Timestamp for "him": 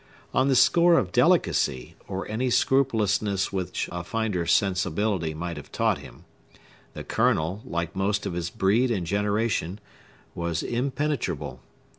5.99-6.25